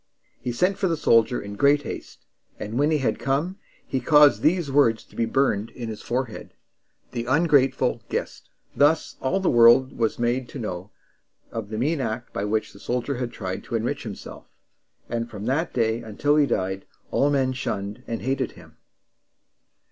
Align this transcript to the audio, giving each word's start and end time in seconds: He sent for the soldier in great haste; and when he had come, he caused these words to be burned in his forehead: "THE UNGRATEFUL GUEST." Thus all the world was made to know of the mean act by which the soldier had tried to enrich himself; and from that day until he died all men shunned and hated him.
He 0.41 0.51
sent 0.51 0.79
for 0.79 0.87
the 0.87 0.97
soldier 0.97 1.39
in 1.39 1.55
great 1.55 1.83
haste; 1.83 2.25
and 2.59 2.79
when 2.79 2.89
he 2.89 2.97
had 2.97 3.19
come, 3.19 3.59
he 3.85 3.99
caused 3.99 4.41
these 4.41 4.71
words 4.71 5.03
to 5.03 5.15
be 5.15 5.25
burned 5.27 5.69
in 5.69 5.89
his 5.89 6.01
forehead: 6.01 6.55
"THE 7.11 7.25
UNGRATEFUL 7.27 8.01
GUEST." 8.09 8.49
Thus 8.75 9.17
all 9.21 9.39
the 9.39 9.47
world 9.51 9.95
was 9.95 10.17
made 10.17 10.49
to 10.49 10.57
know 10.57 10.89
of 11.51 11.69
the 11.69 11.77
mean 11.77 12.01
act 12.01 12.33
by 12.33 12.45
which 12.45 12.73
the 12.73 12.79
soldier 12.79 13.17
had 13.17 13.31
tried 13.31 13.63
to 13.65 13.75
enrich 13.75 14.01
himself; 14.01 14.47
and 15.07 15.29
from 15.29 15.45
that 15.45 15.71
day 15.71 16.01
until 16.01 16.35
he 16.35 16.47
died 16.47 16.85
all 17.11 17.29
men 17.29 17.53
shunned 17.53 18.01
and 18.07 18.23
hated 18.23 18.53
him. 18.53 18.77